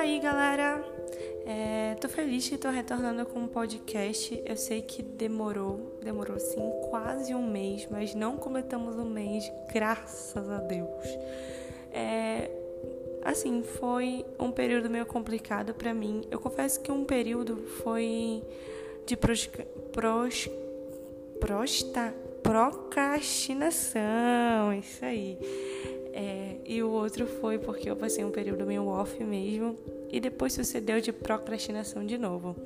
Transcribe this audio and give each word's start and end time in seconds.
aí, 0.00 0.18
galera? 0.18 0.82
É, 1.44 1.94
tô 2.00 2.08
feliz 2.08 2.48
que 2.48 2.56
tô 2.56 2.70
retornando 2.70 3.26
com 3.26 3.40
um 3.40 3.46
podcast. 3.46 4.42
Eu 4.46 4.56
sei 4.56 4.80
que 4.80 5.02
demorou, 5.02 5.98
demorou 6.02 6.40
sim 6.40 6.62
quase 6.88 7.34
um 7.34 7.46
mês, 7.46 7.86
mas 7.90 8.14
não 8.14 8.38
completamos 8.38 8.96
um 8.96 9.04
mês, 9.04 9.52
graças 9.70 10.48
a 10.48 10.56
Deus. 10.58 11.04
É, 11.92 12.50
assim, 13.22 13.62
foi 13.62 14.24
um 14.38 14.50
período 14.50 14.88
meio 14.88 15.04
complicado 15.04 15.74
para 15.74 15.92
mim. 15.92 16.22
Eu 16.30 16.40
confesso 16.40 16.80
que 16.80 16.90
um 16.90 17.04
período 17.04 17.58
foi 17.82 18.42
de 19.04 19.18
pros, 19.18 19.50
pros, 19.92 20.48
prosta, 21.38 22.14
procrastinação, 22.42 24.72
isso 24.72 25.04
aí. 25.04 25.36
É, 26.12 26.56
e 26.64 26.82
o 26.82 26.90
outro 26.90 27.26
foi 27.26 27.58
porque 27.58 27.88
eu 27.88 27.96
passei 27.96 28.24
um 28.24 28.30
período 28.30 28.66
meio 28.66 28.86
off 28.86 29.22
mesmo 29.22 29.76
e 30.10 30.20
depois 30.20 30.52
sucedeu 30.52 31.00
de 31.00 31.12
procrastinação 31.12 32.04
de 32.04 32.18
novo. 32.18 32.56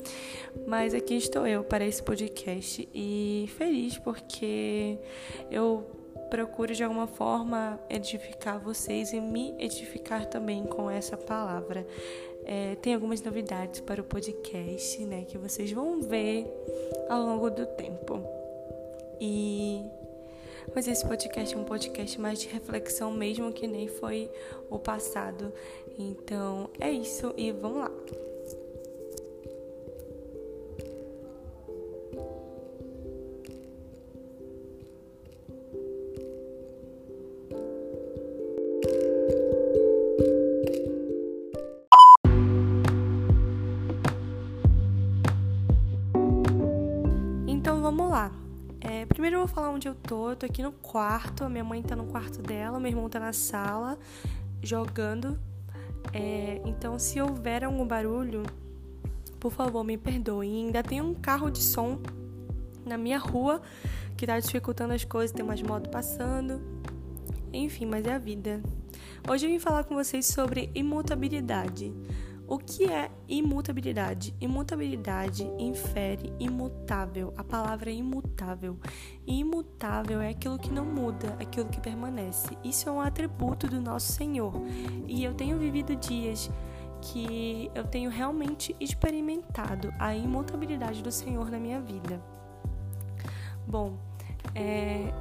Mas 0.67 0.95
aqui 0.95 1.15
estou 1.15 1.47
eu 1.47 1.63
para 1.63 1.85
esse 1.85 2.03
podcast 2.03 2.89
e 2.95 3.51
feliz 3.57 3.99
porque 3.99 4.99
eu 5.51 5.85
procuro 6.31 6.75
de 6.75 6.83
alguma 6.83 7.07
forma 7.07 7.79
edificar 7.89 8.59
vocês 8.59 9.13
e 9.13 9.21
me 9.21 9.55
edificar 9.59 10.27
também 10.27 10.65
com 10.65 10.91
essa 10.91 11.17
palavra. 11.17 11.87
É, 12.45 12.77
tem 12.77 12.95
algumas 12.95 13.23
novidades 13.23 13.81
para 13.81 14.01
o 14.01 14.05
podcast, 14.05 15.03
né, 15.05 15.25
que 15.27 15.39
vocês 15.39 15.73
vão 15.73 16.03
ver 16.03 16.47
ao 17.09 17.23
longo 17.23 17.51
do 17.51 17.65
tempo. 17.67 18.23
E 19.21 19.83
mas 20.75 20.87
esse 20.87 21.07
podcast 21.07 21.55
é 21.55 21.59
um 21.59 21.65
podcast 21.65 22.21
mais 22.21 22.41
de 22.41 22.49
reflexão 22.49 23.11
mesmo 23.11 23.53
que 23.53 23.67
nem 23.67 23.89
foi 23.89 24.31
o 24.71 24.79
passado. 24.79 25.53
Então 25.99 26.71
é 26.79 26.91
isso 26.91 27.35
e 27.37 27.51
vamos 27.51 27.79
lá. 27.79 27.91
Primeiro 49.15 49.37
eu 49.37 49.47
vou 49.47 49.49
falar 49.49 49.71
onde 49.71 49.89
eu 49.89 49.95
tô. 49.95 50.31
Eu 50.31 50.37
tô 50.37 50.45
aqui 50.45 50.61
no 50.61 50.73
quarto. 50.73 51.45
A 51.45 51.49
minha 51.49 51.65
mãe 51.65 51.81
tá 51.83 51.97
no 51.97 52.05
quarto 52.07 52.43
dela, 52.43 52.79
meu 52.79 52.91
irmão 52.91 53.09
tá 53.09 53.21
na 53.21 53.33
sala 53.33 53.97
jogando. 54.63 55.39
É, 56.13 56.61
então, 56.65 56.99
se 56.99 57.21
houver 57.21 57.65
algum 57.65 57.87
barulho, 57.87 58.43
por 59.41 59.53
favor, 59.53 59.85
me 59.85 59.97
perdoem. 59.97 60.67
Ainda 60.67 60.83
tem 60.83 61.01
um 61.01 61.15
carro 61.15 61.49
de 61.49 61.63
som 61.63 62.01
na 62.85 62.99
minha 62.99 63.19
rua 63.19 63.63
que 64.17 64.27
tá 64.27 64.39
dificultando 64.39 64.93
as 64.93 65.05
coisas. 65.05 65.35
Tem 65.35 65.45
umas 65.45 65.63
motos 65.63 65.91
passando. 65.91 66.61
Enfim, 67.53 67.87
mas 67.87 68.05
é 68.05 68.15
a 68.15 68.19
vida. 68.19 68.61
Hoje 69.29 69.47
eu 69.47 69.51
vim 69.51 69.61
falar 69.61 69.85
com 69.85 69.95
vocês 69.95 70.27
sobre 70.27 70.71
imutabilidade. 70.75 71.95
O 72.47 72.59
que 72.59 72.85
é 72.85 73.11
imutabilidade? 73.27 74.35
Imutabilidade 74.41 75.45
infere 75.59 76.33
imutável. 76.39 77.33
A 77.37 77.43
palavra 77.43 77.91
é 77.91 77.95
imutável. 77.95 78.79
imutável 79.27 80.21
é 80.21 80.29
aquilo 80.29 80.59
que 80.59 80.71
não 80.71 80.85
muda, 80.85 81.37
aquilo 81.41 81.69
que 81.69 81.81
permanece. 81.81 82.57
Isso 82.63 82.89
é 82.89 82.93
um 82.93 83.01
atributo 83.01 83.67
do 83.67 83.81
nosso 83.81 84.13
Senhor. 84.13 84.53
E 85.07 85.25
eu 85.25 85.33
tenho 85.35 85.59
vivido 85.59 85.97
dias 85.97 86.51
que 87.01 87.71
eu 87.75 87.85
tenho 87.85 88.11
realmente 88.11 88.75
experimentado 88.79 89.93
a 89.99 90.15
imutabilidade 90.15 91.03
do 91.03 91.11
Senhor 91.11 91.51
na 91.51 91.59
minha 91.59 91.81
vida. 91.81 92.21
Bom, 93.67 93.97
é, 94.55 95.13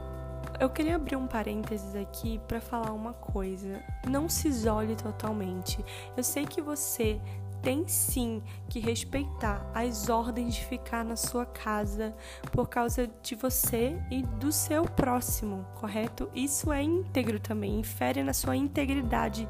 eu 0.60 0.70
queria 0.70 0.96
abrir 0.96 1.16
um 1.16 1.28
parênteses 1.28 1.96
aqui 1.96 2.40
para 2.48 2.62
falar 2.62 2.92
uma 2.92 3.14
coisa. 3.14 3.82
Não 4.08 4.30
se 4.30 4.48
isole 4.48 4.96
totalmente. 4.96 5.84
Eu 6.16 6.24
sei 6.24 6.46
que 6.46 6.62
você 6.62 7.20
tem 7.62 7.88
sim 7.88 8.44
que 8.68 8.80
respeitar 8.80 9.66
as 9.74 10.10
ordens 10.10 10.54
de 10.54 10.66
ficar 10.66 11.04
na 11.06 11.16
sua 11.16 11.46
casa 11.46 12.14
por 12.52 12.68
causa 12.68 13.10
de 13.22 13.36
você 13.36 13.98
e 14.12 14.22
do 14.22 14.52
seu 14.52 14.84
próximo, 14.84 15.66
correto? 15.76 16.30
Isso 16.36 16.72
é 16.72 16.84
íntegro 16.84 17.40
também, 17.40 17.80
infere 17.80 18.22
na 18.22 18.34
sua 18.34 18.58
integridade, 18.58 19.48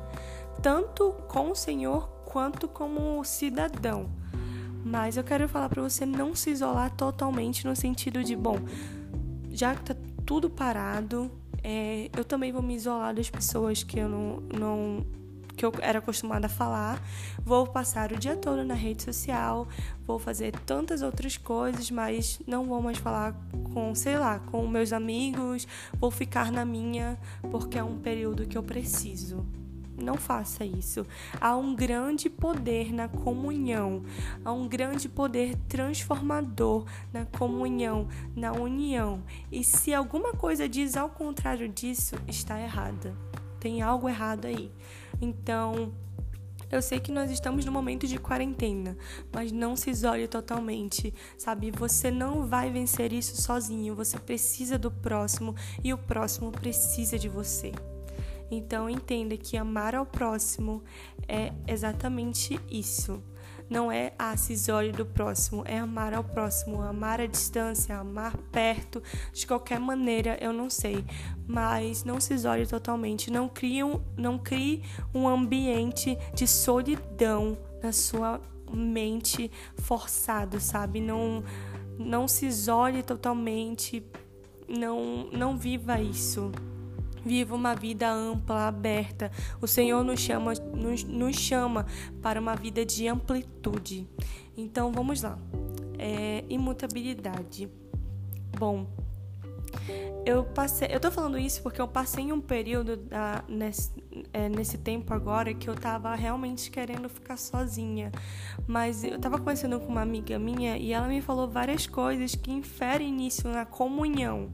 tanto 0.61 1.11
com 1.27 1.49
o 1.49 1.55
Senhor 1.55 2.07
quanto 2.23 2.67
como 2.67 3.23
cidadão. 3.23 4.09
Mas 4.85 5.17
eu 5.17 5.23
quero 5.23 5.49
falar 5.49 5.69
para 5.69 5.81
você 5.81 6.05
não 6.05 6.35
se 6.35 6.51
isolar 6.51 6.91
totalmente 6.91 7.65
no 7.65 7.75
sentido 7.75 8.23
de, 8.23 8.35
bom, 8.35 8.57
já 9.49 9.75
que 9.75 9.83
tá 9.83 9.92
tudo 10.33 10.49
parado. 10.49 11.29
É, 11.63 12.09
eu 12.17 12.25
também 12.25 12.51
vou 12.51 12.63
me 12.63 12.73
isolar 12.73 13.13
das 13.13 13.29
pessoas 13.29 13.83
que 13.83 13.99
eu 13.99 14.09
não, 14.09 14.37
não 14.51 15.05
que 15.55 15.63
eu 15.63 15.71
era 15.79 15.99
acostumada 15.99 16.47
a 16.47 16.49
falar. 16.49 16.99
Vou 17.45 17.67
passar 17.67 18.11
o 18.11 18.17
dia 18.17 18.35
todo 18.35 18.65
na 18.65 18.73
rede 18.73 19.03
social, 19.03 19.67
vou 20.07 20.17
fazer 20.17 20.51
tantas 20.65 21.03
outras 21.03 21.37
coisas, 21.37 21.91
mas 21.91 22.41
não 22.47 22.65
vou 22.65 22.81
mais 22.81 22.97
falar 22.97 23.35
com, 23.75 23.93
sei 23.93 24.17
lá, 24.17 24.39
com 24.39 24.67
meus 24.67 24.91
amigos, 24.91 25.67
vou 25.99 26.09
ficar 26.09 26.51
na 26.51 26.65
minha 26.65 27.15
porque 27.51 27.77
é 27.77 27.83
um 27.83 27.99
período 27.99 28.47
que 28.47 28.57
eu 28.57 28.63
preciso. 28.63 29.45
Não 29.97 30.15
faça 30.15 30.65
isso. 30.65 31.05
Há 31.39 31.55
um 31.55 31.75
grande 31.75 32.29
poder 32.29 32.91
na 32.91 33.07
comunhão, 33.07 34.03
há 34.43 34.51
um 34.51 34.67
grande 34.67 35.07
poder 35.07 35.55
transformador 35.67 36.85
na 37.11 37.25
comunhão, 37.25 38.07
na 38.35 38.51
união. 38.51 39.23
E 39.51 39.63
se 39.63 39.93
alguma 39.93 40.33
coisa 40.33 40.67
diz 40.67 40.97
ao 40.97 41.09
contrário 41.09 41.69
disso, 41.69 42.15
está 42.27 42.59
errada. 42.59 43.15
Tem 43.59 43.81
algo 43.81 44.09
errado 44.09 44.45
aí. 44.45 44.71
Então, 45.21 45.93
eu 46.73 46.81
sei 46.81 46.99
que 46.99 47.11
nós 47.11 47.29
estamos 47.29 47.63
no 47.65 47.71
momento 47.71 48.07
de 48.07 48.17
quarentena, 48.17 48.97
mas 49.31 49.51
não 49.51 49.75
se 49.75 49.91
isole 49.91 50.27
totalmente, 50.27 51.13
sabe? 51.37 51.69
Você 51.69 52.09
não 52.09 52.47
vai 52.47 52.71
vencer 52.71 53.13
isso 53.13 53.39
sozinho. 53.39 53.95
Você 53.95 54.17
precisa 54.17 54.77
do 54.77 54.89
próximo 54.89 55.55
e 55.83 55.93
o 55.93 55.97
próximo 55.99 56.51
precisa 56.51 57.19
de 57.19 57.29
você. 57.29 57.71
Então 58.49 58.89
entenda 58.89 59.35
que 59.37 59.57
amar 59.57 59.95
ao 59.95 60.05
próximo 60.05 60.83
é 61.27 61.51
exatamente 61.67 62.59
isso. 62.69 63.21
Não 63.69 63.91
é 63.91 64.13
a 64.19 64.35
cisória 64.37 64.91
do 64.91 65.05
próximo, 65.05 65.63
é 65.65 65.79
amar 65.79 66.13
ao 66.13 66.23
próximo, 66.23 66.81
amar 66.81 67.19
à 67.19 67.25
distância, 67.25 67.97
amar 67.97 68.37
perto, 68.51 69.01
de 69.31 69.47
qualquer 69.47 69.79
maneira, 69.79 70.37
eu 70.39 70.53
não 70.53 70.69
sei. 70.69 71.03
Mas 71.47 72.03
não 72.03 72.19
se 72.19 72.33
isole 72.33 72.67
totalmente, 72.67 73.31
não 73.31 73.49
crie 73.49 73.83
um, 73.83 74.01
não 74.15 74.37
crie 74.37 74.83
um 75.13 75.27
ambiente 75.27 76.17
de 76.35 76.45
solidão 76.45 77.57
na 77.81 77.91
sua 77.91 78.39
mente 78.71 79.49
forçado, 79.77 80.59
sabe? 80.59 80.99
Não, 80.99 81.43
não 81.97 82.27
se 82.27 82.45
isole 82.45 83.01
totalmente, 83.01 84.05
não, 84.67 85.29
não 85.31 85.57
viva 85.57 85.99
isso. 85.99 86.51
Viva 87.25 87.55
uma 87.55 87.75
vida 87.75 88.11
ampla, 88.11 88.67
aberta. 88.67 89.31
O 89.61 89.67
Senhor 89.67 90.03
nos 90.03 90.19
chama, 90.19 90.53
nos, 90.73 91.03
nos 91.03 91.35
chama 91.35 91.85
para 92.21 92.39
uma 92.39 92.55
vida 92.55 92.85
de 92.85 93.07
amplitude. 93.07 94.07
Então 94.57 94.91
vamos 94.91 95.21
lá. 95.21 95.37
É, 95.97 96.43
imutabilidade. 96.49 97.69
Bom, 98.57 98.87
eu 100.25 100.43
passei. 100.43 100.87
Eu 100.91 100.99
tô 100.99 101.11
falando 101.11 101.37
isso 101.37 101.61
porque 101.61 101.81
eu 101.81 101.87
passei 101.87 102.31
um 102.31 102.39
período 102.39 102.95
da, 102.95 103.43
nesse, 103.47 103.91
é, 104.31 104.47
nesse 104.47 104.77
tempo 104.77 105.13
agora 105.13 105.53
que 105.53 105.69
eu 105.69 105.75
tava 105.75 106.13
realmente 106.15 106.69
querendo 106.69 107.09
ficar 107.09 107.37
sozinha. 107.37 108.11
Mas 108.67 109.03
eu 109.03 109.19
tava 109.19 109.37
conversando 109.37 109.79
com 109.79 109.87
uma 109.87 110.01
amiga 110.01 110.37
minha 110.39 110.77
e 110.77 110.93
ela 110.93 111.07
me 111.07 111.21
falou 111.21 111.47
várias 111.47 111.87
coisas 111.87 112.35
que 112.35 112.51
inferem 112.51 113.11
nisso 113.11 113.47
na 113.47 113.65
comunhão 113.65 114.49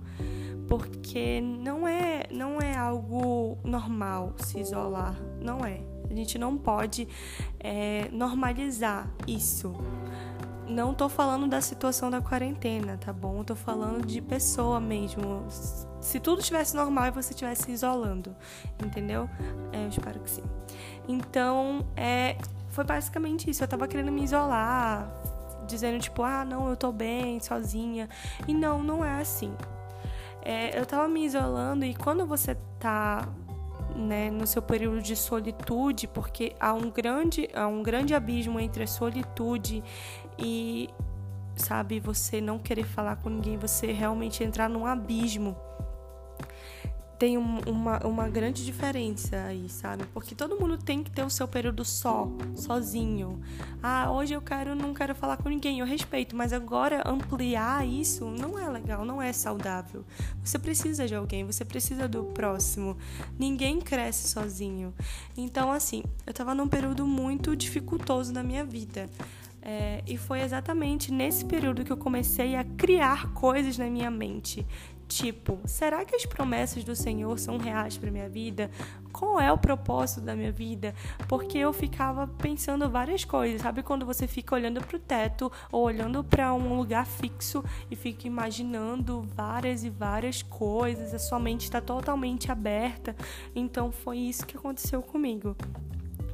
porque 0.69 1.41
não 1.41 1.87
é, 1.87 2.23
não 2.31 2.61
é 2.61 2.77
algo 2.77 3.57
normal 3.63 4.35
se 4.37 4.59
isolar, 4.59 5.19
não 5.41 5.65
é. 5.65 5.81
A 6.09 6.13
gente 6.13 6.37
não 6.37 6.57
pode 6.57 7.07
é, 7.59 8.07
normalizar 8.11 9.11
isso. 9.27 9.73
Não 10.67 10.93
tô 10.93 11.09
falando 11.09 11.47
da 11.47 11.61
situação 11.61 12.11
da 12.11 12.21
quarentena, 12.21 12.97
tá 12.97 13.11
bom? 13.11 13.43
Tô 13.43 13.55
falando 13.55 14.05
de 14.05 14.21
pessoa 14.21 14.79
mesmo. 14.79 15.47
Se 15.99 16.19
tudo 16.19 16.41
estivesse 16.41 16.75
normal 16.75 17.07
e 17.07 17.11
você 17.11 17.31
estivesse 17.31 17.63
se 17.63 17.71
isolando, 17.71 18.35
entendeu? 18.83 19.27
É, 19.71 19.83
eu 19.83 19.89
espero 19.89 20.19
que 20.19 20.29
sim. 20.29 20.43
Então, 21.07 21.85
é, 21.95 22.37
foi 22.69 22.83
basicamente 22.83 23.49
isso. 23.49 23.63
Eu 23.63 23.67
tava 23.67 23.87
querendo 23.87 24.11
me 24.11 24.23
isolar, 24.23 25.11
dizendo 25.67 25.99
tipo, 25.99 26.21
ah, 26.21 26.45
não, 26.45 26.69
eu 26.69 26.77
tô 26.77 26.91
bem, 26.91 27.39
sozinha. 27.39 28.07
E 28.47 28.53
não, 28.53 28.83
não 28.83 29.03
é 29.03 29.19
assim. 29.19 29.51
É, 30.41 30.79
eu 30.79 30.85
tava 30.85 31.07
me 31.07 31.25
isolando 31.25 31.85
e 31.85 31.93
quando 31.93 32.25
você 32.25 32.55
tá 32.79 33.27
né, 33.95 34.29
no 34.31 34.47
seu 34.47 34.61
período 34.61 35.01
de 35.01 35.15
solitude, 35.15 36.07
porque 36.07 36.55
há 36.59 36.73
um 36.73 36.89
grande, 36.89 37.49
há 37.53 37.67
um 37.67 37.83
grande 37.83 38.13
abismo 38.13 38.59
entre 38.59 38.83
a 38.83 38.87
solitude 38.87 39.83
e, 40.37 40.89
sabe, 41.55 41.99
você 41.99 42.39
não 42.39 42.57
querer 42.57 42.85
falar 42.85 43.17
com 43.17 43.29
ninguém, 43.29 43.57
você 43.57 43.91
realmente 43.91 44.43
entrar 44.43 44.69
num 44.69 44.85
abismo 44.85 45.55
tem 47.19 47.37
um, 47.37 47.59
uma, 47.67 47.99
uma 48.07 48.29
grande 48.29 48.65
diferença 48.65 49.35
aí, 49.43 49.67
sabe? 49.67 50.05
Porque 50.13 50.33
todo 50.33 50.57
mundo 50.57 50.77
tem 50.77 51.03
que 51.03 51.11
ter 51.11 51.21
o 51.23 51.29
seu 51.29 51.45
período 51.49 51.83
só, 51.83 52.31
sozinho. 52.55 53.41
Ah, 53.83 54.09
hoje 54.09 54.33
eu 54.33 54.41
quero, 54.41 54.73
não 54.73 54.93
quero 54.93 55.13
falar 55.13 55.35
com 55.35 55.49
ninguém, 55.49 55.79
eu 55.79 55.85
respeito, 55.85 56.33
mas 56.33 56.53
agora 56.53 57.03
ampliar 57.05 57.85
isso 57.85 58.25
não 58.25 58.57
é 58.57 58.69
legal, 58.69 59.03
não 59.03 59.21
é 59.21 59.33
saudável. 59.33 60.05
Você 60.41 60.57
precisa 60.57 61.05
de 61.05 61.13
alguém, 61.13 61.45
você 61.45 61.65
precisa 61.65 62.07
do 62.07 62.23
próximo. 62.23 62.97
Ninguém 63.37 63.81
cresce 63.81 64.29
sozinho. 64.29 64.93
Então, 65.35 65.73
assim, 65.73 66.03
eu 66.25 66.33
tava 66.33 66.55
num 66.55 66.69
período 66.69 67.05
muito 67.05 67.53
dificultoso 67.53 68.31
da 68.31 68.41
minha 68.41 68.63
vida. 68.63 69.09
É, 69.61 70.01
e 70.07 70.17
foi 70.17 70.39
exatamente 70.39 71.11
nesse 71.11 71.43
período 71.43 71.83
que 71.83 71.91
eu 71.91 71.97
comecei 71.97 72.55
a 72.55 72.63
criar 72.63 73.33
coisas 73.33 73.77
na 73.77 73.87
minha 73.87 74.09
mente. 74.09 74.65
Tipo, 75.09 75.59
será 75.65 76.05
que 76.05 76.15
as 76.15 76.23
promessas 76.23 76.83
do 76.83 76.95
Senhor 76.95 77.39
são 77.39 77.57
reais 77.57 77.97
para 77.97 78.11
minha 78.11 78.29
vida? 78.29 78.69
Qual 79.11 79.39
é 79.39 79.51
o 79.51 79.57
propósito 79.57 80.21
da 80.21 80.35
minha 80.35 80.51
vida? 80.51 80.93
Porque 81.27 81.57
eu 81.57 81.73
ficava 81.73 82.27
pensando 82.27 82.87
várias 82.87 83.25
coisas, 83.25 83.59
sabe 83.59 83.81
quando 83.81 84.05
você 84.05 84.27
fica 84.27 84.53
olhando 84.53 84.79
para 84.85 84.95
o 84.95 84.99
teto 84.99 85.51
ou 85.71 85.81
olhando 85.83 86.23
para 86.23 86.53
um 86.53 86.77
lugar 86.77 87.07
fixo 87.07 87.63
e 87.89 87.95
fica 87.95 88.27
imaginando 88.27 89.23
várias 89.35 89.83
e 89.83 89.89
várias 89.89 90.43
coisas, 90.43 91.11
a 91.11 91.17
sua 91.17 91.39
mente 91.39 91.63
está 91.63 91.81
totalmente 91.81 92.51
aberta. 92.51 93.15
Então 93.55 93.91
foi 93.91 94.19
isso 94.19 94.45
que 94.45 94.55
aconteceu 94.55 95.01
comigo. 95.01 95.55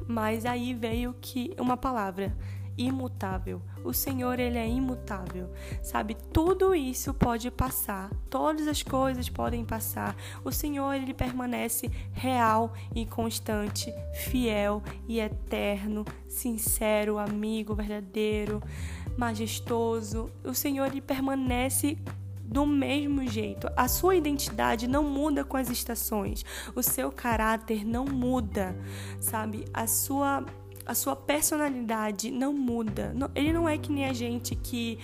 Mas 0.06 0.44
aí 0.44 0.74
veio 0.74 1.16
que 1.18 1.56
uma 1.58 1.78
palavra, 1.78 2.36
imutável. 2.76 3.60
O 3.84 3.92
Senhor, 3.92 4.38
ele 4.38 4.58
é 4.58 4.68
imutável. 4.68 5.50
Sabe? 5.82 6.16
Tudo 6.32 6.74
isso 6.74 7.14
pode 7.14 7.50
passar. 7.50 8.10
Todas 8.28 8.66
as 8.68 8.82
coisas 8.82 9.28
podem 9.28 9.64
passar. 9.64 10.16
O 10.44 10.52
Senhor, 10.52 10.94
ele 10.94 11.14
permanece 11.14 11.90
real 12.12 12.72
e 12.94 13.06
constante, 13.06 13.92
fiel 14.14 14.82
e 15.08 15.20
eterno, 15.20 16.04
sincero, 16.28 17.18
amigo, 17.18 17.74
verdadeiro, 17.74 18.62
majestoso. 19.16 20.30
O 20.44 20.54
Senhor, 20.54 20.86
ele 20.86 21.00
permanece 21.00 21.98
do 22.46 22.64
mesmo 22.64 23.26
jeito. 23.26 23.68
A 23.76 23.88
sua 23.88 24.14
identidade 24.14 24.86
não 24.86 25.02
muda 25.02 25.44
com 25.44 25.56
as 25.56 25.68
estações. 25.68 26.44
O 26.74 26.82
seu 26.82 27.10
caráter 27.10 27.84
não 27.84 28.04
muda, 28.04 28.76
sabe? 29.20 29.64
A 29.74 29.86
sua 29.86 30.44
a 30.86 30.94
sua 30.94 31.16
personalidade 31.16 32.30
não 32.30 32.52
muda. 32.52 33.14
Ele 33.34 33.52
não 33.52 33.68
é 33.68 33.76
que 33.76 33.92
nem 33.92 34.06
a 34.06 34.12
gente 34.12 34.54
que 34.54 34.98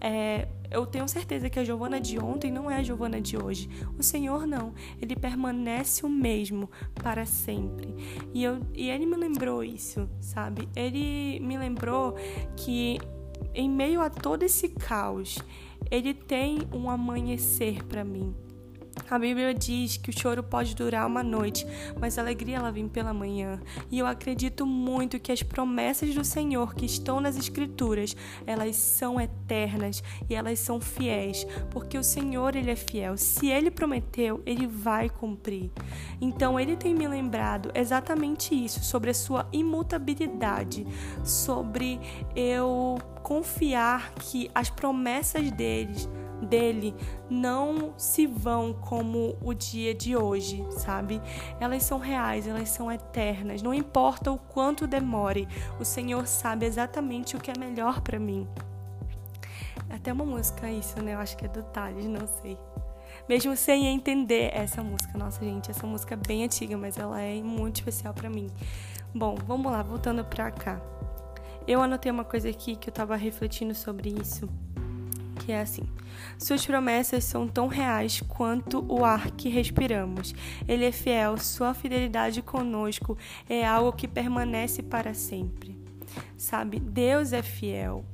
é, 0.00 0.48
eu 0.70 0.86
tenho 0.86 1.06
certeza 1.08 1.48
que 1.50 1.58
a 1.58 1.64
Giovana 1.64 2.00
de 2.00 2.18
ontem 2.18 2.50
não 2.50 2.70
é 2.70 2.76
a 2.76 2.82
Giovana 2.82 3.20
de 3.20 3.36
hoje. 3.36 3.68
O 3.98 4.02
Senhor 4.02 4.46
não. 4.46 4.72
Ele 5.00 5.14
permanece 5.14 6.04
o 6.04 6.08
mesmo 6.08 6.70
para 6.94 7.26
sempre. 7.26 7.94
E, 8.32 8.42
eu, 8.42 8.60
e 8.74 8.90
ele 8.90 9.06
me 9.06 9.16
lembrou 9.16 9.62
isso, 9.62 10.08
sabe? 10.20 10.68
Ele 10.74 11.38
me 11.40 11.56
lembrou 11.56 12.16
que 12.56 12.98
em 13.54 13.70
meio 13.70 14.00
a 14.00 14.10
todo 14.10 14.42
esse 14.42 14.68
caos, 14.68 15.38
ele 15.90 16.14
tem 16.14 16.60
um 16.72 16.90
amanhecer 16.90 17.84
para 17.84 18.04
mim. 18.04 18.34
A 19.08 19.18
Bíblia 19.20 19.54
diz 19.54 19.96
que 19.96 20.10
o 20.10 20.18
choro 20.18 20.42
pode 20.42 20.74
durar 20.74 21.06
uma 21.06 21.22
noite, 21.22 21.64
mas 22.00 22.18
a 22.18 22.22
alegria 22.22 22.56
ela 22.56 22.72
vem 22.72 22.88
pela 22.88 23.14
manhã. 23.14 23.60
E 23.88 24.00
eu 24.00 24.06
acredito 24.06 24.66
muito 24.66 25.20
que 25.20 25.30
as 25.30 25.44
promessas 25.44 26.12
do 26.12 26.24
Senhor 26.24 26.74
que 26.74 26.84
estão 26.84 27.20
nas 27.20 27.36
Escrituras, 27.36 28.16
elas 28.44 28.74
são 28.74 29.20
eternas 29.20 30.02
e 30.28 30.34
elas 30.34 30.58
são 30.58 30.80
fiéis, 30.80 31.46
porque 31.70 31.96
o 31.96 32.02
Senhor 32.02 32.56
ele 32.56 32.70
é 32.70 32.74
fiel. 32.74 33.16
Se 33.16 33.46
ele 33.46 33.70
prometeu, 33.70 34.42
ele 34.44 34.66
vai 34.66 35.08
cumprir. 35.08 35.70
Então 36.20 36.58
ele 36.58 36.76
tem 36.76 36.92
me 36.92 37.06
lembrado 37.06 37.70
exatamente 37.74 38.54
isso, 38.54 38.82
sobre 38.82 39.10
a 39.10 39.14
sua 39.14 39.48
imutabilidade, 39.52 40.84
sobre 41.22 42.00
eu 42.34 42.98
confiar 43.22 44.12
que 44.14 44.50
as 44.52 44.68
promessas 44.68 45.50
deles 45.52 46.08
dele 46.42 46.94
não 47.28 47.94
se 47.96 48.26
vão 48.26 48.72
como 48.72 49.36
o 49.40 49.54
dia 49.54 49.94
de 49.94 50.16
hoje, 50.16 50.64
sabe? 50.70 51.20
Elas 51.60 51.82
são 51.82 51.98
reais, 51.98 52.46
elas 52.46 52.68
são 52.68 52.90
eternas. 52.90 53.62
Não 53.62 53.72
importa 53.72 54.30
o 54.30 54.38
quanto 54.38 54.86
demore, 54.86 55.48
o 55.80 55.84
Senhor 55.84 56.26
sabe 56.26 56.66
exatamente 56.66 57.36
o 57.36 57.40
que 57.40 57.50
é 57.50 57.58
melhor 57.58 58.00
para 58.00 58.18
mim. 58.18 58.46
Até 59.88 60.12
uma 60.12 60.24
música 60.24 60.70
isso, 60.70 61.00
né? 61.02 61.14
Eu 61.14 61.18
acho 61.18 61.36
que 61.36 61.44
é 61.44 61.48
do 61.48 61.62
Thales, 61.62 62.06
não 62.06 62.26
sei. 62.26 62.58
Mesmo 63.28 63.56
sem 63.56 63.86
entender 63.86 64.50
essa 64.52 64.82
música. 64.82 65.16
Nossa, 65.16 65.44
gente, 65.44 65.70
essa 65.70 65.86
música 65.86 66.14
é 66.14 66.16
bem 66.16 66.44
antiga, 66.44 66.76
mas 66.76 66.96
ela 66.96 67.20
é 67.20 67.40
muito 67.42 67.76
especial 67.76 68.12
para 68.12 68.28
mim. 68.28 68.48
Bom, 69.14 69.34
vamos 69.46 69.70
lá, 69.70 69.82
voltando 69.82 70.24
pra 70.24 70.50
cá. 70.50 70.80
Eu 71.66 71.82
anotei 71.82 72.10
uma 72.12 72.24
coisa 72.24 72.48
aqui 72.48 72.76
que 72.76 72.88
eu 72.88 72.92
tava 72.92 73.16
refletindo 73.16 73.74
sobre 73.74 74.10
isso 74.10 74.48
que 75.46 75.52
é 75.52 75.60
assim: 75.60 75.84
Suas 76.36 76.66
promessas 76.66 77.22
são 77.22 77.46
tão 77.46 77.68
reais 77.68 78.20
quanto 78.26 78.84
o 78.92 79.04
ar 79.04 79.30
que 79.30 79.48
respiramos. 79.48 80.34
Ele 80.66 80.84
é 80.84 80.90
fiel, 80.90 81.38
sua 81.38 81.72
fidelidade 81.72 82.42
conosco 82.42 83.16
é 83.48 83.64
algo 83.64 83.92
que 83.92 84.08
permanece 84.08 84.82
para 84.82 85.14
sempre. 85.14 85.78
Sabe, 86.36 86.80
Deus 86.80 87.32
é 87.32 87.42
fiel 87.42 88.04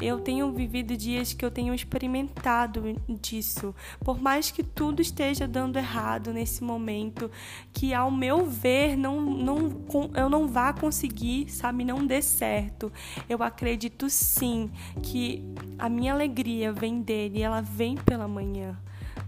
eu 0.00 0.20
tenho 0.20 0.52
vivido 0.52 0.96
dias 0.96 1.32
que 1.32 1.44
eu 1.44 1.50
tenho 1.50 1.74
experimentado 1.74 2.82
disso. 3.20 3.74
Por 4.00 4.20
mais 4.20 4.50
que 4.50 4.62
tudo 4.62 5.00
esteja 5.00 5.48
dando 5.48 5.78
errado 5.78 6.32
nesse 6.32 6.62
momento, 6.62 7.30
que 7.72 7.94
ao 7.94 8.10
meu 8.10 8.44
ver 8.46 8.96
não, 8.96 9.20
não, 9.20 9.84
eu 10.14 10.28
não 10.28 10.46
vá 10.46 10.72
conseguir, 10.72 11.48
sabe, 11.50 11.84
não 11.84 12.06
dê 12.06 12.20
certo. 12.20 12.92
Eu 13.28 13.42
acredito 13.42 14.10
sim 14.10 14.70
que 15.02 15.42
a 15.78 15.88
minha 15.88 16.12
alegria 16.12 16.72
vem 16.72 17.00
dele, 17.00 17.42
ela 17.42 17.60
vem 17.60 17.96
pela 17.96 18.28
manhã. 18.28 18.76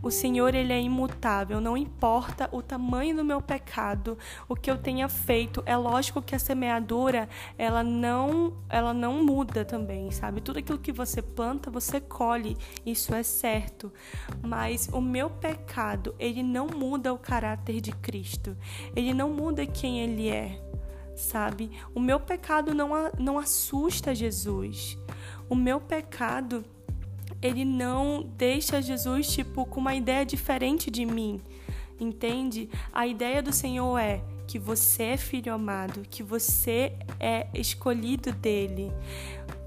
O 0.03 0.11
Senhor, 0.11 0.55
ele 0.55 0.73
é 0.73 0.81
imutável, 0.81 1.61
não 1.61 1.77
importa 1.77 2.49
o 2.53 2.63
tamanho 2.63 3.17
do 3.17 3.25
meu 3.25 3.43
pecado, 3.43 4.17
o 4.49 4.55
que 4.55 4.71
eu 4.71 4.79
tenha 4.79 5.09
feito. 5.09 5.63
É 5.67 5.77
lógico 5.77 6.23
que 6.23 6.35
a 6.35 6.39
semeadura, 6.39 7.29
ela 7.57 7.83
não, 7.83 8.57
ela 8.69 8.95
não 8.95 9.25
muda 9.25 9.65
também, 9.65 10.11
sabe? 10.11 10.41
Tudo 10.41 10.61
aquilo 10.61 10.79
que 10.79 10.93
você 10.93 11.21
planta, 11.21 11.71
você 11.71 12.01
colhe. 12.01 12.57
Isso 12.87 13.15
é 13.15 13.23
certo. 13.23 13.93
Mas 14.43 14.89
o 14.93 15.01
meu 15.01 15.29
pecado, 15.29 16.15
ele 16.19 16.43
não 16.43 16.69
muda 16.69 17.13
o 17.13 17.19
caráter 17.19 17.81
de 17.81 17.93
Cristo. 17.93 18.57
Ele 18.95 19.13
não 19.13 19.31
muda 19.31 19.67
quem 19.67 20.01
ele 20.01 20.29
é 20.29 20.61
sabe? 21.19 21.73
O 21.93 21.99
meu 21.99 22.21
pecado 22.21 22.73
não, 22.73 22.91
não 23.19 23.39
assusta 23.39 24.15
Jesus. 24.15 24.97
O 25.49 25.55
meu 25.57 25.81
pecado 25.81 26.65
ele 27.43 27.65
não 27.65 28.23
deixa 28.37 28.83
Jesus 28.83 29.29
tipo 29.29 29.65
com 29.67 29.81
uma 29.81 29.95
ideia 29.95 30.25
diferente 30.25 30.91
de 30.91 31.05
mim. 31.05 31.41
Entende? 32.01 32.69
A 32.93 33.07
ideia 33.07 33.43
do 33.43 33.53
Senhor 33.53 33.99
é 33.99 34.23
que 34.47 34.59
você 34.59 35.03
é 35.03 35.17
filho 35.17 35.53
amado, 35.53 36.07
que 36.09 36.23
você 36.23 36.93
é 37.21 37.47
escolhido 37.53 38.33
dele. 38.33 38.91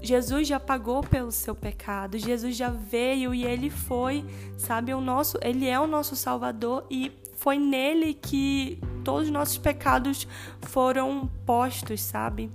Jesus 0.00 0.48
já 0.48 0.58
pagou 0.58 1.02
pelo 1.02 1.30
seu 1.30 1.54
pecado, 1.54 2.18
Jesus 2.18 2.56
já 2.56 2.68
veio 2.68 3.32
e 3.32 3.44
ele 3.44 3.70
foi, 3.70 4.24
sabe, 4.56 4.92
o 4.92 5.00
nosso, 5.00 5.38
ele 5.40 5.68
é 5.68 5.78
o 5.78 5.86
nosso 5.86 6.16
salvador 6.16 6.84
e 6.90 7.12
foi 7.36 7.58
nele 7.58 8.14
que 8.14 8.78
todos 9.04 9.26
os 9.26 9.32
nossos 9.32 9.58
pecados 9.58 10.26
foram 10.62 11.30
postos, 11.46 12.00
sabe? 12.00 12.50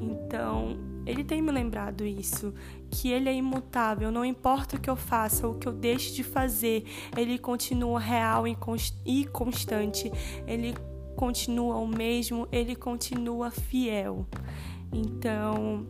Então, 0.00 0.76
ele 1.06 1.24
tem 1.24 1.42
me 1.42 1.50
lembrado 1.50 2.04
isso, 2.04 2.54
que 2.90 3.10
ele 3.10 3.28
é 3.28 3.34
imutável, 3.34 4.10
não 4.10 4.24
importa 4.24 4.76
o 4.76 4.80
que 4.80 4.90
eu 4.90 4.96
faça, 4.96 5.48
o 5.48 5.54
que 5.54 5.66
eu 5.66 5.72
deixe 5.72 6.12
de 6.12 6.22
fazer, 6.22 6.84
ele 7.16 7.38
continua 7.38 7.98
real 7.98 8.46
e 8.46 8.56
constante, 9.26 10.10
ele 10.46 10.74
continua 11.16 11.76
o 11.76 11.86
mesmo, 11.86 12.48
ele 12.50 12.74
continua 12.74 13.50
fiel. 13.50 14.26
Então, 14.92 15.86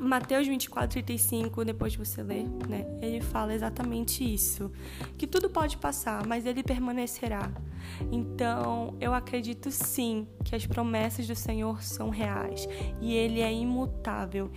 Mateus 0.00 0.46
24, 0.46 0.88
35, 0.92 1.64
depois 1.64 1.92
de 1.92 1.98
você 1.98 2.22
ler, 2.22 2.44
né? 2.68 2.86
Ele 3.02 3.20
fala 3.20 3.54
exatamente 3.54 4.24
isso. 4.24 4.72
Que 5.18 5.26
tudo 5.26 5.50
pode 5.50 5.76
passar, 5.76 6.26
mas 6.26 6.46
ele 6.46 6.62
permanecerá. 6.62 7.50
Então, 8.10 8.96
eu 9.00 9.12
acredito 9.12 9.70
sim 9.70 10.26
que 10.44 10.56
as 10.56 10.66
promessas 10.66 11.26
do 11.26 11.36
Senhor 11.36 11.82
são 11.82 12.08
reais 12.10 12.66
e 13.00 13.12
ele 13.12 13.40
é 13.40 13.52
imutável. 13.52 14.50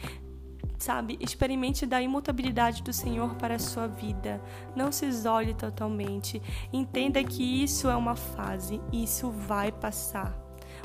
sabe? 0.77 1.17
Experimente 1.21 1.85
da 1.85 2.01
imutabilidade 2.01 2.83
do 2.83 2.91
Senhor 2.91 3.35
para 3.35 3.55
a 3.55 3.59
sua 3.59 3.87
vida. 3.87 4.41
Não 4.75 4.91
se 4.91 5.05
isole 5.05 5.53
totalmente. 5.53 6.41
Entenda 6.73 7.23
que 7.23 7.63
isso 7.63 7.89
é 7.89 7.95
uma 7.95 8.15
fase, 8.15 8.81
isso 8.91 9.31
vai 9.31 9.71
passar. 9.71 10.42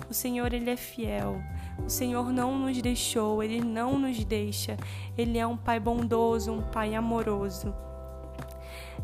O 0.09 0.14
Senhor 0.14 0.52
ele 0.52 0.71
é 0.71 0.76
fiel. 0.76 1.40
O 1.85 1.88
Senhor 1.88 2.33
não 2.33 2.59
nos 2.59 2.81
deixou, 2.81 3.43
ele 3.43 3.61
não 3.61 3.99
nos 3.99 4.25
deixa. 4.25 4.76
Ele 5.17 5.38
é 5.38 5.47
um 5.47 5.57
pai 5.57 5.78
bondoso, 5.78 6.52
um 6.52 6.62
pai 6.62 6.95
amoroso. 6.95 7.75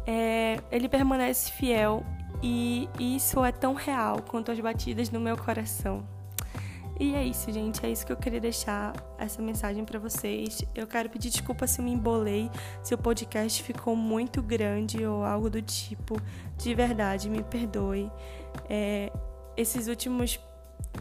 É, 0.07 0.61
ele 0.71 0.89
permanece 0.89 1.51
fiel 1.51 2.05
e 2.43 2.89
isso 2.99 3.43
é 3.45 3.53
tão 3.53 3.75
real 3.75 4.21
quanto 4.23 4.51
as 4.51 4.61
batidas 4.61 5.11
no 5.11 5.21
meu 5.21 5.37
coração. 5.37 6.05
E 6.99 7.15
é 7.15 7.25
isso, 7.25 7.51
gente. 7.51 7.85
É 7.85 7.91
isso 7.91 8.07
que 8.07 8.13
eu 8.13 8.17
queria 8.17 8.41
deixar 8.41 8.93
essa 9.19 9.43
mensagem 9.43 9.85
para 9.85 9.99
vocês. 9.99 10.65
Eu 10.75 10.87
quero 10.87 11.09
pedir 11.11 11.31
desculpa 11.31 11.67
se 11.67 11.81
eu 11.81 11.85
me 11.85 11.93
embolei, 11.93 12.51
se 12.83 12.95
o 12.95 12.99
podcast 12.99 13.63
ficou 13.63 13.97
muito 13.97 14.41
grande 14.43 15.05
ou 15.05 15.25
algo 15.25 15.51
do 15.51 15.61
tipo. 15.61 16.21
De 16.57 16.75
verdade, 16.75 17.29
me 17.29 17.43
perdoe. 17.43 18.11
É, 18.69 19.13
esses 19.57 19.89
últimos 19.89 20.39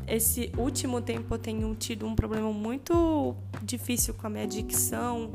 esse 0.08 0.52
último 0.58 1.02
tempo 1.02 1.34
eu 1.34 1.38
tenho 1.38 1.74
tido 1.76 2.06
um 2.06 2.16
problema 2.16 2.52
muito 2.52 3.36
difícil 3.62 4.14
com 4.14 4.28
a 4.28 4.30
minha 4.30 4.48
dicção, 4.48 5.32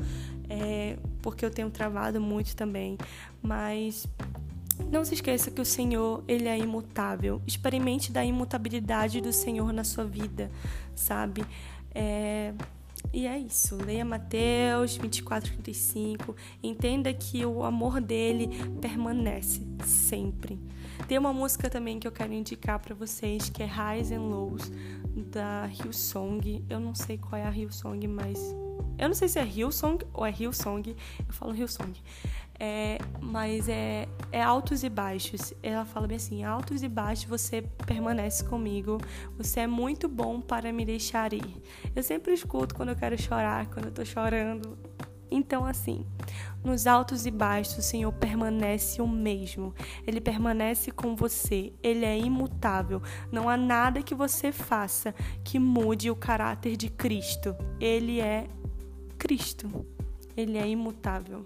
é, 0.49 0.97
porque 1.21 1.45
eu 1.45 1.51
tenho 1.51 1.69
travado 1.69 2.19
muito 2.19 2.55
também. 2.55 2.97
Mas 3.41 4.07
não 4.91 5.03
se 5.03 5.15
esqueça 5.15 5.51
que 5.51 5.61
o 5.61 5.65
Senhor, 5.65 6.23
ele 6.27 6.47
é 6.47 6.57
imutável. 6.57 7.41
Experimente 7.45 8.11
da 8.11 8.23
imutabilidade 8.23 9.21
do 9.21 9.33
Senhor 9.33 9.73
na 9.73 9.83
sua 9.83 10.05
vida, 10.05 10.49
sabe? 10.95 11.45
É... 11.93 12.53
E 13.13 13.25
é 13.25 13.39
isso. 13.39 13.77
Leia 13.77 14.03
Mateus 14.03 14.97
24, 14.97 15.51
35. 15.53 16.35
Entenda 16.61 17.11
que 17.13 17.45
o 17.45 17.63
amor 17.63 18.01
dele 18.01 18.49
permanece 18.81 19.61
sempre. 19.85 20.59
Tem 21.07 21.17
uma 21.17 21.33
música 21.33 21.69
também 21.69 21.99
que 21.99 22.07
eu 22.07 22.11
quero 22.11 22.33
indicar 22.33 22.79
para 22.79 22.93
vocês 22.93 23.49
que 23.49 23.63
é 23.63 23.65
Highs 23.65 24.11
and 24.11 24.21
Lows 24.21 24.71
da 25.31 25.67
Hillsong. 25.67 26.65
Eu 26.69 26.79
não 26.79 26.93
sei 26.93 27.17
qual 27.17 27.35
é 27.41 27.45
a 27.45 27.51
Hillsong, 27.51 28.07
mas 28.07 28.39
eu 28.97 29.07
não 29.07 29.15
sei 29.15 29.27
se 29.27 29.39
é 29.39 29.45
Hillsong 29.45 30.05
ou 30.13 30.25
é 30.25 30.31
Hillsong. 30.31 30.95
Eu 31.25 31.33
falo 31.33 31.55
Hillsong. 31.55 31.93
É, 32.61 32.97
mas 33.21 33.69
é, 33.69 34.05
é 34.31 34.43
altos 34.43 34.83
e 34.83 34.89
baixos. 34.89 35.53
Ela 35.63 35.85
fala 35.85 36.05
bem 36.05 36.17
assim: 36.17 36.43
altos 36.43 36.83
e 36.83 36.89
baixos 36.89 37.25
você 37.25 37.61
permanece 37.87 38.43
comigo. 38.43 38.97
Você 39.37 39.61
é 39.61 39.67
muito 39.67 40.09
bom 40.09 40.41
para 40.41 40.73
me 40.73 40.83
deixar 40.83 41.31
ir. 41.31 41.63
Eu 41.95 42.03
sempre 42.03 42.33
escuto 42.33 42.75
quando 42.75 42.89
eu 42.89 42.95
quero 42.95 43.19
chorar, 43.19 43.67
quando 43.67 43.85
eu 43.85 43.91
tô 43.91 44.03
chorando. 44.03 44.77
Então, 45.31 45.65
assim, 45.65 46.05
nos 46.63 46.87
altos 46.87 47.25
e 47.25 47.31
baixos, 47.31 47.77
o 47.77 47.81
Senhor 47.81 48.11
permanece 48.13 49.01
o 49.01 49.07
mesmo. 49.07 49.73
Ele 50.05 50.19
permanece 50.19 50.91
com 50.91 51.15
você. 51.15 51.73
Ele 51.81 52.05
é 52.05 52.17
imutável. 52.17 53.01
Não 53.31 53.49
há 53.49 53.57
nada 53.57 54.01
que 54.01 54.15
você 54.15 54.51
faça 54.51 55.13
que 55.43 55.59
mude 55.59 56.09
o 56.09 56.15
caráter 56.15 56.75
de 56.75 56.89
Cristo. 56.89 57.55
Ele 57.79 58.19
é 58.19 58.47
Cristo 59.17 59.85
ele 60.37 60.57
é 60.57 60.65
imutável. 60.65 61.45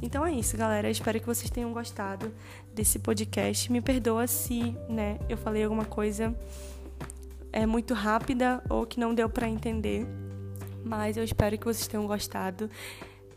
Então 0.00 0.24
é 0.24 0.32
isso, 0.32 0.56
galera. 0.56 0.88
Eu 0.88 0.92
espero 0.92 1.20
que 1.20 1.26
vocês 1.26 1.50
tenham 1.50 1.74
gostado 1.74 2.32
desse 2.74 2.98
podcast. 2.98 3.70
Me 3.70 3.82
perdoa 3.82 4.26
se, 4.26 4.74
né, 4.88 5.18
eu 5.28 5.36
falei 5.36 5.62
alguma 5.62 5.84
coisa 5.84 6.34
é 7.52 7.66
muito 7.66 7.94
rápida 7.94 8.62
ou 8.68 8.86
que 8.86 9.00
não 9.00 9.14
deu 9.14 9.28
para 9.28 9.48
entender, 9.48 10.06
mas 10.84 11.16
eu 11.16 11.24
espero 11.24 11.58
que 11.58 11.64
vocês 11.64 11.86
tenham 11.86 12.06
gostado 12.06 12.70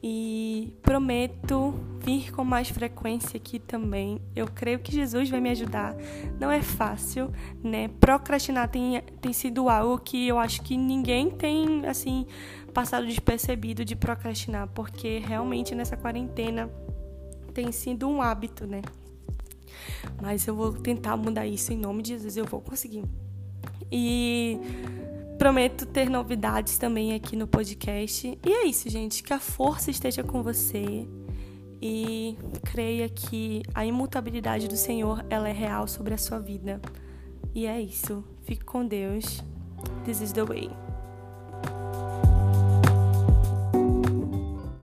e 0.06 0.76
prometo 0.82 1.74
vir 2.02 2.34
com 2.34 2.44
mais 2.44 2.68
frequência 2.68 3.38
aqui 3.38 3.58
também. 3.58 4.20
Eu 4.36 4.48
creio 4.48 4.80
que 4.80 4.92
Jesus 4.92 5.30
vai 5.30 5.40
me 5.40 5.50
ajudar. 5.52 5.96
Não 6.38 6.52
é 6.52 6.62
fácil, 6.62 7.32
né? 7.64 7.88
Procrastinar 8.02 8.68
tem, 8.68 9.02
tem 9.22 9.32
sido 9.32 9.70
algo 9.70 9.98
que 9.98 10.28
eu 10.28 10.38
acho 10.38 10.62
que 10.62 10.76
ninguém 10.76 11.32
tem, 11.32 11.86
assim, 11.86 12.26
passado 12.74 13.08
despercebido 13.08 13.86
de 13.86 13.96
procrastinar, 13.96 14.68
porque 14.68 15.20
realmente 15.20 15.74
nessa 15.74 15.96
quarentena 15.96 16.70
tem 17.54 17.72
sido 17.72 18.10
um 18.10 18.22
hábito, 18.22 18.68
né? 18.68 18.82
Mas 20.22 20.46
eu 20.46 20.54
vou 20.54 20.74
tentar 20.74 21.16
mudar 21.16 21.48
isso 21.48 21.72
em 21.72 21.78
nome 21.78 22.02
de 22.04 22.10
Jesus, 22.10 22.36
eu 22.36 22.46
vou 22.46 22.60
conseguir. 22.60 23.06
E 23.90 24.60
prometo 25.38 25.86
ter 25.86 26.10
novidades 26.10 26.78
também 26.78 27.13
aqui 27.13 27.36
no 27.36 27.48
podcast. 27.48 28.38
E 28.46 28.52
é 28.52 28.66
isso, 28.66 28.90
gente. 28.90 29.24
Que 29.24 29.34
a 29.34 29.40
força 29.40 29.92
esteja 29.92 30.24
com 30.24 30.42
você 30.42 31.08
e 31.82 32.38
creia 32.63 33.10
que 33.10 33.62
a 33.74 33.86
imutabilidade 33.86 34.68
do 34.68 34.78
Senhor 34.78 35.25
ela 35.30 35.50
é 35.50 35.54
real 35.54 35.88
sobre 35.88 36.13
a 36.13 36.18
sua 36.18 36.40
vida. 36.40 36.82
E 37.54 37.66
é 37.66 37.82
isso. 37.82 38.24
Fique 38.44 38.63
com 38.63 38.86
Deus. 38.86 39.44
This 40.06 40.22
is 40.22 40.32
the 40.32 40.44
way. 40.44 40.93